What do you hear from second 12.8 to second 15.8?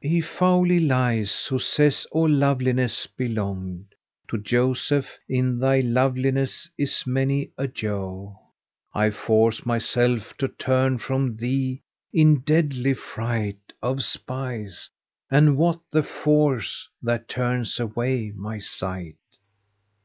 fright * Of spies; and what